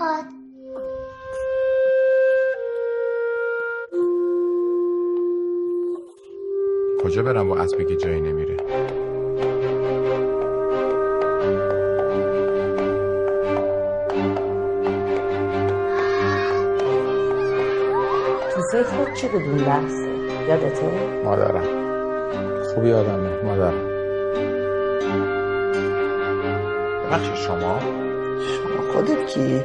[0.00, 0.24] فرهاد
[7.04, 8.56] کجا برم با اسبی که جایی نمیره؟
[18.54, 19.92] تو خود چی بود اون بحث؟
[20.48, 21.64] یادته؟ مادرم.
[22.74, 23.90] خوبی آدمه مادرم.
[27.10, 28.09] شما شما؟
[28.92, 29.60] خودت کی؟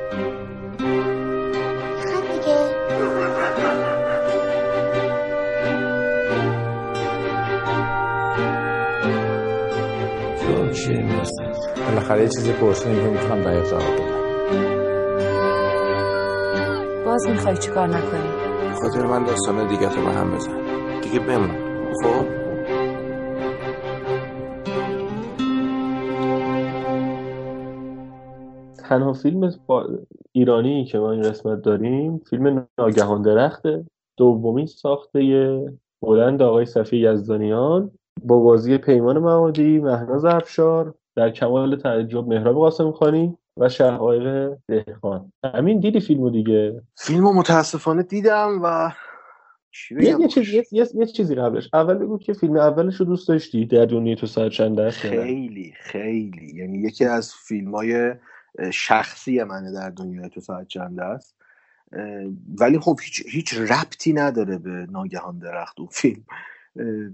[11.75, 14.25] خب بالاخره یه چیزی پرسیدی که می‌تونم دقیق جواب بدم.
[17.05, 18.29] باز می‌خوای چیکار نکنی؟
[18.81, 20.61] خاطر من داستان دیگه تو به هم بزن.
[21.01, 21.51] دیگه بمون.
[22.03, 22.44] خب؟
[28.89, 29.89] تنها فیلم با-
[30.31, 33.85] ایرانی که ما این قسمت داریم فیلم ناگهان درخته.
[34.17, 35.59] دومین ساخته
[36.01, 37.91] بلند آقای صفی یزدانیان
[38.23, 45.31] با بازی پیمان معادی مهناز افشار در کمال تعجب مهراب قاسم خانی و شقایق دهقان.
[45.55, 48.91] همین دیدی فیلمو دیگه؟ فیلمو متاسفانه دیدم و
[49.91, 51.69] یه, یه؟ چیز، یه, یه, یه چیزی قبلش.
[51.73, 56.51] اول بگو که فیلم اولش رو دوست داشتی در دنیای تو ساعت چند؟ خیلی خیلی.
[56.55, 58.13] یعنی یکی از فیلم های
[58.73, 61.35] شخصی منه در دنیای تو ساعت چند است.
[62.59, 66.23] ولی خب هیچ هیچ ربطی نداره به ناگهان درخت اون فیلم.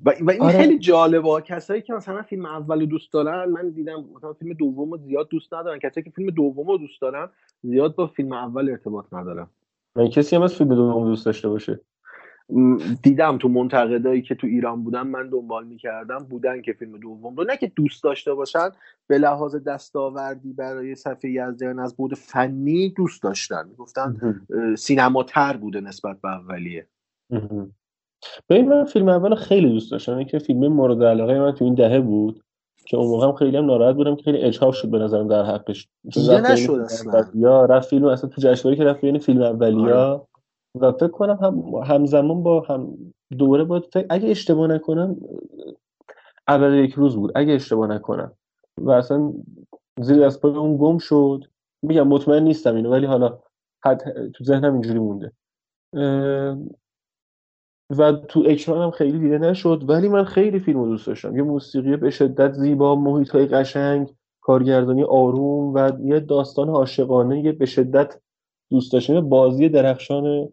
[0.06, 0.58] و, این آره.
[0.58, 1.42] خیلی جالبه.
[1.42, 5.30] کسایی که مثلا فیلم اول رو دوست دارن من دیدم مثلا فیلم دوم رو زیاد
[5.30, 5.80] دوست ندارن.
[5.80, 7.30] کسایی که فیلم دوم رو دوست دارن
[7.64, 9.48] زیاد با فیلم اول ارتباط ندارن.
[9.95, 11.80] من کسی هم از فیلم دوم دوست داشته باشه.
[13.03, 17.43] دیدم تو منتقدایی که تو ایران بودن من دنبال می‌کردم بودن که فیلم دوم رو.
[17.43, 18.69] نه که دوست داشته باشن
[19.08, 23.67] به لحاظ دستاوردی برای صفحه یزدان از بود فنی دوست داشتن.
[23.69, 24.16] می‌گفتن
[24.77, 26.88] سینما تر بوده نسبت به اولیه.
[28.49, 31.99] ببین من فیلم اول خیلی دوست داشتم اینکه فیلم مورد علاقه من تو این دهه
[31.99, 32.43] بود
[32.86, 35.43] که اون موقع هم خیلی هم ناراحت بودم که خیلی اجحاف شد به نظرم در
[35.43, 35.87] حقش.
[36.14, 37.14] دیگه بین نشد اصلا.
[37.14, 40.27] اولیا رفت فیلم اصلا تو جشنواره که رفت بین فیلم اولیا
[40.76, 42.98] و فکر کنم هم همزمان با هم
[43.37, 45.17] دوره با فکر اگه اشتباه نکنم
[46.48, 47.32] اول یک روز بود.
[47.36, 48.32] اگه اشتباه نکنم.
[48.77, 49.33] و اصلا
[49.99, 51.43] زیر دست پای اون گم شد.
[51.82, 53.39] میگم مطمئن نیستم اینو ولی حالا
[53.83, 55.32] حد تو ذهنم اینجوری مونده.
[57.98, 59.83] و تو اکران هم خیلی دیده نشد.
[59.88, 61.38] ولی من خیلی فیلم دوست داشتم.
[61.38, 67.52] یه موسیقی به شدت زیبا محیط های قشنگ کارگردانی آروم و یه داستان عاشقانه یه
[67.52, 68.21] به شدت
[68.70, 70.49] دوست داشتنی بازی درخشان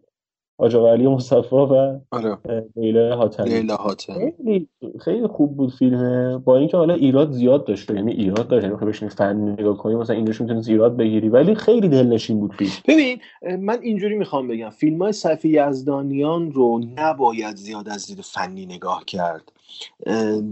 [0.59, 2.37] آقا علی مصطفی و آره.
[2.75, 3.49] لیلا حاتمی.
[3.49, 4.67] خیلی
[5.01, 9.09] خیلی خوب بود فیلمه با اینکه حالا ایراد زیاد داشته یعنی ایراد داشت یعنی بخوای
[9.09, 12.71] فن نگاه کنی مثلا اینجاش می‌تونی ایراد بگیری ولی خیلی دلنشین بود فیلم.
[12.87, 13.19] ببین
[13.59, 19.05] من اینجوری می‌خوام بگم فیلم های صفی یزدانیان رو نباید زیاد از دید فنی نگاه
[19.05, 19.51] کرد.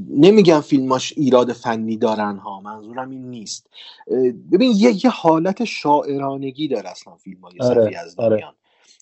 [0.09, 3.69] نمیگم فیلماش ایراد فنی دارن ها منظورم این نیست.
[4.51, 8.53] ببین یه, یه حالت شاعرانگی داره اصلا فیلم های آره، صفی یزدانیان.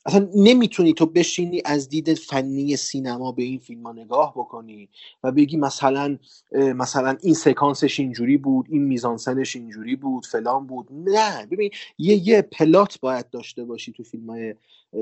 [0.06, 4.90] اصلا نمی‌تونی تو بشینی از دید فنی سینما به این فیلم ها نگاه بکنی
[5.24, 6.18] و بگی مثلا
[6.52, 12.42] مثلا این سکانسش اینجوری بود این میزانسنش اینجوری بود فلان بود نه ببین یه یه
[12.42, 14.56] پلات باید داشته باشی تو فیلم های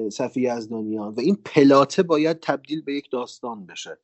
[0.10, 3.98] صفی یزدانیان و این پلاته باید تبدیل به یک داستان بشه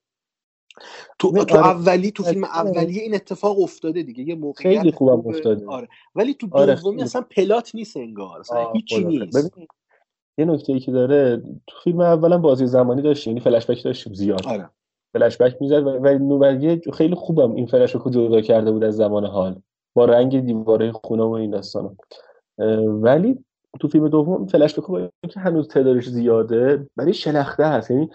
[1.19, 1.67] تو, تو آره.
[1.67, 2.55] اولی تو فیلم آره.
[2.55, 5.37] اولیه این اتفاق افتاده دیگه یه موقعیت خیلی خوبم خوبه.
[5.37, 5.67] افتاده.
[5.67, 7.03] آره ولی تو آره، دومی خیلی.
[7.03, 9.03] اصلا پلات نیست انگار اصلا هیچی.
[9.03, 9.67] نیست ببین
[10.39, 14.13] یه نکته ای که داره تو فیلم اولا بازی زمانی داشتیم یعنی فلش بک داشتیم
[14.13, 14.47] زیاد.
[14.47, 14.69] آره.
[15.13, 18.95] فلش بک می‌زد و ولی نوبریه خیلی خوبم این فلش رو جدا کرده بود از
[18.95, 19.61] زمان حال.
[19.95, 21.95] با رنگ دیواره خونه و این داستانا
[22.87, 23.45] ولی
[23.79, 27.91] تو فیلم دوم فلش بک اینکه هنوز تعدادش زیاده ولی شلخته هست.
[27.91, 28.09] یعنی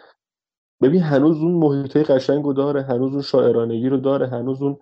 [0.83, 4.79] ببین هنوز اون محیطه قشنگ رو داره هنوز اون شاعرانگی رو داره هنوز اون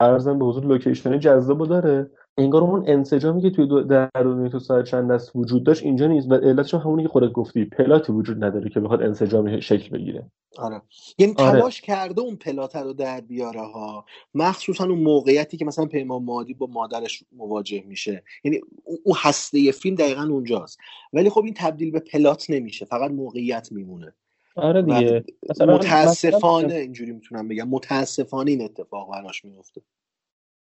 [0.00, 2.10] ارزم به حضور لوکیشن جذاب داره.
[2.38, 6.30] انگار اون انسجامی که توی در دنیای تو ساعت چند دست وجود داشت اینجا نیست
[6.30, 10.30] و علتش هم همونی که خودت گفتی پلاتی وجود نداره که بخواد انسجامی شکل بگیره.
[10.58, 10.82] آره.
[11.18, 11.50] یعنی آره.
[11.52, 14.04] تلاش کرده اون پلاته رو در بیاره ها.
[14.34, 18.22] مخصوصا اون موقعیتی که مثلا پیمان مادی با مادرش مواجه میشه.
[18.44, 20.78] یعنی اون- اون هسته فیلم دقیقا اونجاست.
[21.12, 22.84] ولی خب این تبدیل به پلات نمیشه.
[22.84, 24.12] فقط موقعیت میمونه.
[24.56, 25.24] آره دیگه.
[25.60, 29.80] متاسفانه مثلا- اینجوری می‌تونم بگم متاسفانه این اتفاق براش میفته.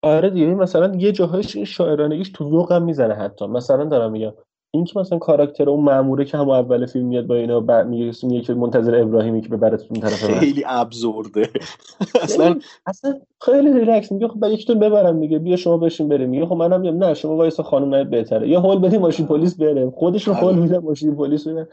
[0.04, 3.48] آره دیگه مثلا یه جاهایش این شاعرانگیش تو ذوقم می‌زنه حتی.
[3.48, 4.34] مثلا دارم میگم
[4.76, 8.42] این که مثلا کاراکتر اون ماموره که هم اول فیلم میاد با اینا بعد میگه
[8.42, 11.50] که منتظر ابراهیمی که ببرتون طرف من خیلی ابزورده.
[12.22, 12.56] اصلا
[12.86, 14.12] اصلا خیلی ریلکس.
[14.12, 16.30] میگه خب یکیتون ببرم دیگه بیا شما بشین بریم.
[16.30, 17.04] میگه خب منم میام.
[17.04, 18.50] نه شما وایسا خانم نایت بهتره.
[18.50, 19.90] یا هول بدیم ماشین پلیس بره.
[19.90, 20.56] خودشون هول آره.
[20.56, 21.68] میدن ماشین پلیس بره.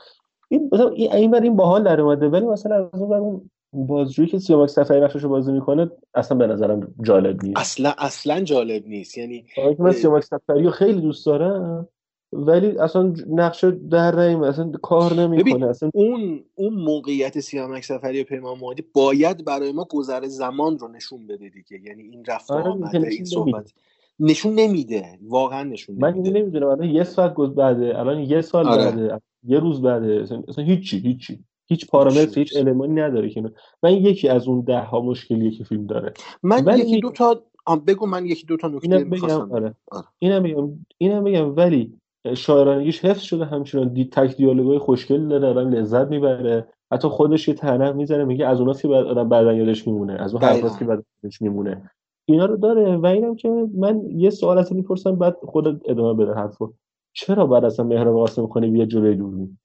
[0.48, 2.28] این مثلا این این این باحال در اومده.
[2.28, 6.94] ولی مثلا از اون اون بازجویی که سیامک سفری نقششو بازی می‌کنه اصلا به نظرم
[7.02, 7.60] جالب نیست.
[7.60, 9.18] اصلا اصلا جالب نیست.
[9.18, 11.88] یعنی آره من سیامک سفری رو خیلی دوست دارم
[12.32, 18.24] ولی اصلا نقش در نمیاد اصلا کار نمی‌کنه اصلا اون اون موقعیت سیامک سفری و
[18.24, 21.80] پیمان مادی باید برای ما گذر زمان رو نشون بده دیگه.
[21.84, 23.72] یعنی این رفت آره آمده این صحبت
[24.20, 25.18] نشون نمیده.
[25.22, 26.30] واقعا نشون من نمیده.
[26.30, 28.84] نمی‌دونم الان یه ساعت بعده الان یه سال آره.
[28.84, 31.44] بعده یه روز بعده اصلا, اصلا هیچی هیچی.
[31.70, 33.52] هیچ پارامتر هیچ المانی نداره که
[33.82, 36.12] من یکی از اون ده ها مشکلیه که فیلم داره.
[36.42, 37.42] من یکی دو تا
[37.86, 39.74] بگو من یکی دو تا نکته اینم بگم آره.
[39.90, 40.06] آره.
[40.18, 41.92] اینم بگم اینم بگم ولی
[42.36, 46.68] شاعرانگیش حفظ شده همچنان دی تک دیالوگای خوشگل داره آدم لذت می‌بره.
[46.92, 50.34] حتی خودش یه تنه می‌زنه میگه از اوناست که بعد آدم بعدا یادش میمونه از
[50.34, 51.90] اون حرفاست که بعد یادش میمونه.
[52.24, 56.34] اینا رو داره و اینم که من یه سوال ازت می‌پرسم بعد خودت ادامه بده
[56.34, 56.72] حرفو.
[57.12, 59.58] چرا بعد اصلا مهراب قاسم خانی بیاد جلوی دوربین؟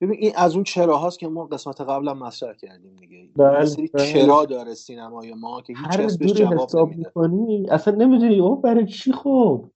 [0.00, 3.28] ببین این از اون چراهاست که ما قسمت قبلم مطرح کردیم دیگه.
[3.36, 4.12] بله سری بله.
[4.12, 6.96] چرا داره سینمای ما که هیچ کس بهش جواب نمیده.
[6.96, 9.70] می‌کنی اصلا نمی‌دونی او برای چی خب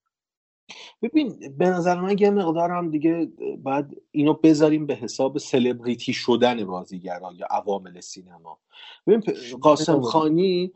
[1.03, 3.33] ببین به نظر من یه مقدارم دیگه
[3.65, 8.59] بعد اینو بذاریم به حساب سلبریتی شدن بازیگرا یا عوامل سینما.
[9.07, 9.23] ببین
[9.61, 10.73] قاسم خانی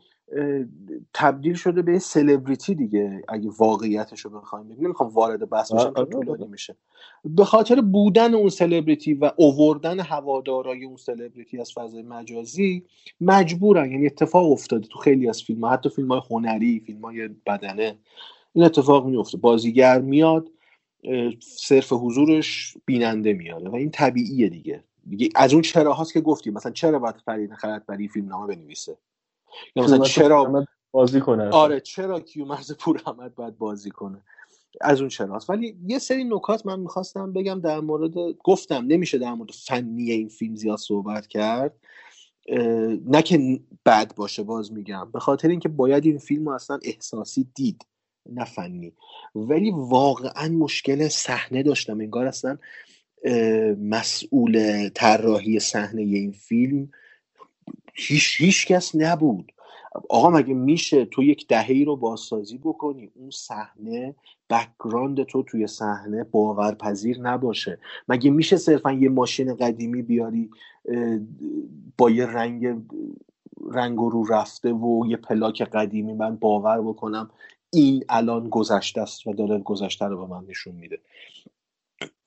[1.13, 4.85] تبدیل شده به سلبریتی دیگه اگه واقعیتش رو بخوایم بگیم.
[4.85, 6.75] نمی‌خوام وارد بحث بشم چون طولانی میشه.
[7.25, 12.83] به خاطر بودن اون سلبریتی و اووردن هوادارای اون سلبریتی از فضای مجازی
[13.21, 13.91] مجبورن.
[13.91, 17.97] یعنی اتفاق افتاده تو خیلی از فیلم حتی فیلم های هنری فیلم های بدنه.
[18.53, 20.47] این اتفاق میفته بازیگر میاد
[21.39, 24.83] صرف حضورش بیننده میاره و این طبیعیه دیگه.
[25.09, 26.53] دیگه از اون چرا هاست که گفتیم.
[26.53, 28.97] مثلا چرا باید فرید خلطبری فیلم نامه بنویسه؟
[29.75, 34.21] یا مثلا چرا بازی کنه آره چرا کیومرث پوراحمد باید بازی کنه؟
[34.81, 38.13] از اون چراست ولی یه سری نکات من می‌خواستم بگم در مورد
[38.43, 41.73] گفتم نمیشه در مورد فنی این فیلم زیاد صحبت کرد.
[43.07, 45.11] نه که بد باشه باز میگم.
[45.13, 47.85] به خاطر اینکه باید این فیلم رو اصلا احساسی دید
[48.29, 48.93] نه فنی.
[49.35, 51.99] ولی واقعا مشکل صحنه داشتم.
[51.99, 52.57] انگار اصلا
[53.81, 56.89] مسئول طراحی صحنه این فیلم
[57.97, 59.51] هیچ هیچ کس نبود.
[60.09, 64.15] آقا مگه میشه تو یک دهه رو بازسازی بکنی؟ اون صحنه
[64.49, 67.79] background تو توی صحنه باورپذیر نباشه.
[68.07, 70.49] مگه میشه صرفا یه ماشین قدیمی بیاری
[71.97, 72.67] با یه رنگ
[73.71, 77.29] رنگ رو رفته و یه پلاک قدیمی من باور بکنم
[77.69, 80.99] این الان گذشته است و داره گذشته رو به من نشون میده.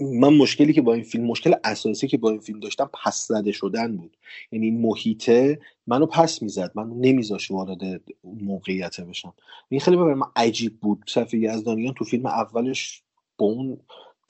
[0.01, 3.53] من مشکلی که با این فیلم مشکل اساسی که با این فیلم داشتم پس زده
[3.53, 4.17] شدن بود.
[4.53, 6.73] یعنی این محیطه منو پس می‌زد.
[6.75, 7.81] منو نمیذاش وارد
[8.25, 9.35] موقعیت بشم.
[9.69, 11.05] این خیلی برای من عجیب بود.
[11.09, 13.03] صفی یزدانیان تو فیلم اولش
[13.39, 13.79] با اون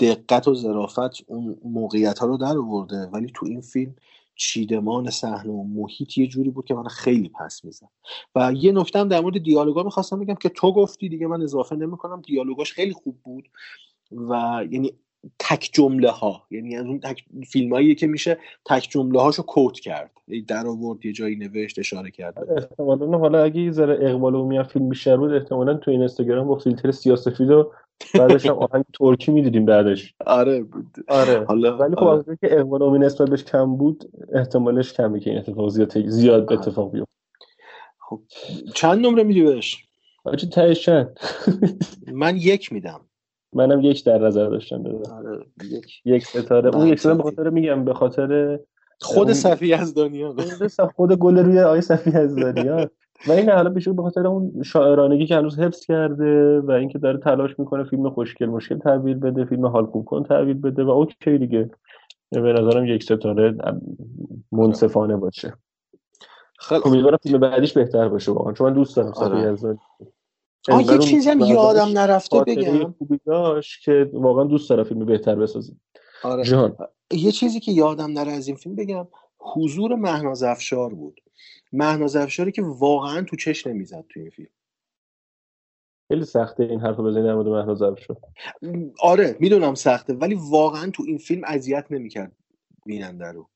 [0.00, 2.96] دقت و ظرافت اون موقعیت ها رو در آورده.
[2.96, 3.94] ولی تو این فیلم
[4.34, 7.88] چیدمان صحنه و محیط یه جوری بود که من خیلی پس می‌زد.
[8.34, 11.76] و یه نکته هم در مورد دیالوگا می‌خواستم بگم که تو گفتی دیگه من اضافه
[11.76, 12.22] نمی‌کنم.
[12.26, 13.48] دیالوگاش خیلی خوب بود.
[14.12, 14.92] و یعنی
[15.38, 20.10] تک جمله ها یعنی از اون تک فیلم که میشه تک جمله هاشو کوت کرد.
[20.28, 22.34] یعنی در آورد یه جایی نوشت اشاره کرد.
[22.34, 23.18] به احتمالا.
[23.18, 26.90] حالا اگه یه ذره اقبال عمومی فیلم بیشتر بود احتمالا تو این اینستاگرام با فیلتر
[26.90, 27.72] سیاسفید و
[28.14, 30.14] بعدش هم آهنگ ترکی می‌دیدیم بعدش.
[30.26, 30.62] آره.
[30.62, 31.44] بود آره.
[31.44, 32.24] حالا ولی خب آره.
[32.26, 36.60] اینکه اقبال عمومی نسبت بهش کم بود احتمالش کمه که این اتفاق زیاد زیاد آره.
[36.60, 37.10] اتفاق بیفته
[37.98, 38.20] خب
[38.74, 39.84] چند نمره میدی بهش؟
[40.24, 41.18] آجی تهش چند؟
[42.12, 43.00] من یک میدم.
[43.52, 44.84] منم یک در نظر داشتم
[45.16, 45.86] آره یک.
[46.04, 46.76] یک ستاره.
[46.76, 47.22] اون یک ستاره به.
[47.22, 48.58] خاطر میگم به خاطر
[49.00, 52.90] خود اون- صفی یزدانیان خود خود گل روی آقای صفی یزدانیان
[53.28, 57.18] و این حالا بیشتر به خاطر اون شاعرانگی که هنوز حفظ کرده و اینکه داره
[57.18, 61.38] تلاش می‌کنه فیلم خوشگل مشکل تحویل بده فیلم حال خوب کن تحویل بده و اوکی
[61.38, 61.70] دیگه.
[62.30, 63.54] به نظرم یک ستاره
[64.52, 65.52] منصفانه باشه.
[66.58, 69.52] خیلی امیدوارم فیلم بعدیش بهتر باشه واقعا چون من دوست دارم صفی آره.
[69.52, 69.78] یزدانی.
[70.68, 72.92] آه یه چیزی هم یادم نرفته بگم.
[72.98, 75.80] خوبی داشت که واقعا دوست دارم فیلم بهتر بسازیم.
[76.22, 76.44] آره.
[76.44, 76.76] جان.
[77.12, 81.20] یه چیزی که یادم نره از این فیلم بگم حضور مهناز افشار بود.
[81.72, 84.48] مهناز افشاری که واقعا تو چش نمی‌زد تو این فیلم.
[86.08, 88.16] خیلی سخته این حرفو بزنی در مورد مهناز افشار.
[89.02, 92.36] آره می‌دونم سخته ولی واقعا تو این فیلم اذیت نمی‌کرد
[92.86, 93.48] بیننده رو.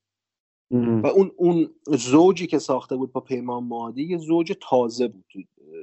[0.70, 5.24] و اون اون زوجی که ساخته بود با پیمان مادی یه زوج تازه بود.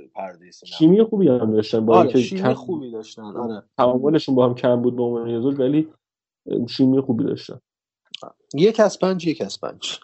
[0.08, 3.64] پرده سینما شیمی خوبی هم داشتن با آره اینکه شیمی کم خوبی داشتن آره.
[3.78, 5.88] تعاملشون با هم کم بود به عنوان ولی
[6.70, 7.60] شیمی خوبی داشتن.
[8.56, 10.00] یک از پنج یک از پنج.